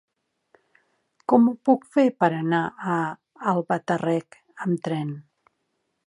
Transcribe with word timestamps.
Com 1.33 1.43
ho 1.49 1.51
puc 1.69 1.83
fer 1.97 2.05
per 2.23 2.29
anar 2.37 2.61
a 2.93 2.97
Albatàrrec 3.51 4.39
amb 4.67 4.81
tren? 4.89 5.13